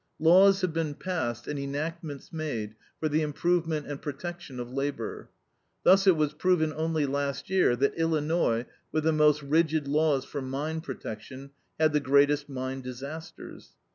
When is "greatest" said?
11.99-12.49